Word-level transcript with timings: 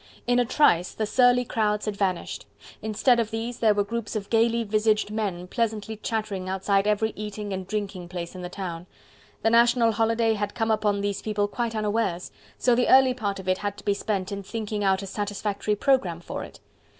In 0.25 0.39
a 0.39 0.45
trice 0.45 0.93
the 0.93 1.05
surly 1.05 1.45
crowds 1.45 1.85
had 1.85 1.95
vanished. 1.95 2.47
Instead 2.81 3.19
of 3.19 3.29
these, 3.29 3.59
there 3.59 3.75
were 3.75 3.83
groups 3.83 4.15
of 4.15 4.31
gaily 4.31 4.63
visaged 4.63 5.11
men 5.11 5.45
pleasantly 5.45 5.95
chattering 5.95 6.49
outside 6.49 6.87
every 6.87 7.11
eating 7.15 7.53
and 7.53 7.67
drinking 7.67 8.09
place 8.09 8.33
in 8.33 8.41
the 8.41 8.49
town. 8.49 8.87
The 9.43 9.51
national 9.51 9.91
holiday 9.91 10.33
had 10.33 10.55
come 10.55 10.71
upon 10.71 11.01
these 11.01 11.21
people 11.21 11.47
quite 11.47 11.75
unawares, 11.75 12.31
so 12.57 12.73
the 12.73 12.89
early 12.89 13.13
part 13.13 13.37
of 13.39 13.47
it 13.47 13.59
had 13.59 13.77
to 13.77 13.85
be 13.85 13.93
spent 13.93 14.31
in 14.31 14.41
thinking 14.41 14.83
out 14.83 15.03
a 15.03 15.05
satisfactory 15.05 15.75
programme 15.75 16.21
for 16.21 16.43
it. 16.43 16.59